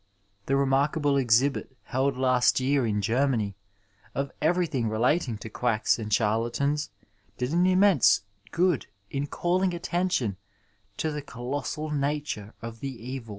[0.47, 3.55] The remarkable exhibit held last year in Germany
[4.15, 6.89] of everything relating to quacks and charlatans
[7.37, 10.37] did an immense good in calling attention
[10.97, 13.29] to the colossal nature of the evU.